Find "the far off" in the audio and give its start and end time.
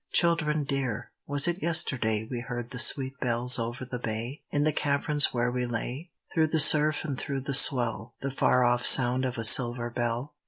8.23-8.83